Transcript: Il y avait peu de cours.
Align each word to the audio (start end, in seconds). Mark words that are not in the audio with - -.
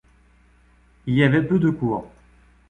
Il 1.05 1.13
y 1.13 1.23
avait 1.23 1.45
peu 1.45 1.59
de 1.59 1.69
cours. 1.69 2.09